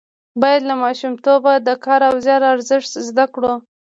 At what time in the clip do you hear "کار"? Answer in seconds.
1.85-2.01